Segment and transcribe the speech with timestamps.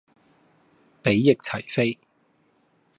[1.03, 1.99] 比翼齊飛